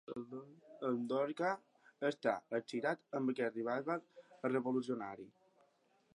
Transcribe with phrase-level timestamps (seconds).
[0.87, 1.51] El Dorca
[2.11, 4.05] està excitat amb aquest revival
[4.57, 5.31] revolucionari.